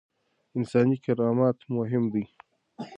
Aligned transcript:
انساني 0.57 0.97
کرامت 1.05 1.57
مهم 1.75 2.03
دی. 2.13 2.23